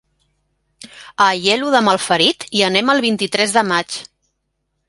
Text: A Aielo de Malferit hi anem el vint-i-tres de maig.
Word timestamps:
A 1.25 1.27
Aielo 1.33 1.69
de 1.77 1.83
Malferit 1.89 2.47
hi 2.61 2.65
anem 2.71 2.93
el 2.95 3.05
vint-i-tres 3.07 3.55
de 3.59 3.67
maig. 3.75 4.03